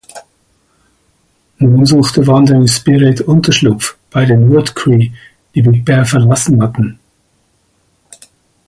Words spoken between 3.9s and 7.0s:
bei den Wood Cree, die Big Bear verlassen hatten.